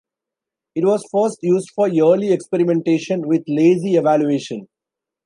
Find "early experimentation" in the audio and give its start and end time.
1.87-3.27